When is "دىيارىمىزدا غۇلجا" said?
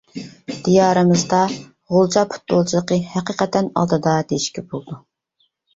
0.67-2.25